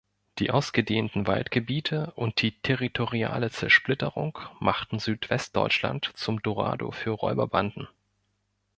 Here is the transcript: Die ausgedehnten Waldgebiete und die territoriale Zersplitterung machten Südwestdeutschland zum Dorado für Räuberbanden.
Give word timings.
Die 0.39 0.49
ausgedehnten 0.49 1.27
Waldgebiete 1.27 2.11
und 2.15 2.41
die 2.41 2.59
territoriale 2.63 3.51
Zersplitterung 3.51 4.35
machten 4.59 4.97
Südwestdeutschland 4.97 6.09
zum 6.15 6.41
Dorado 6.41 6.89
für 6.89 7.11
Räuberbanden. 7.11 7.87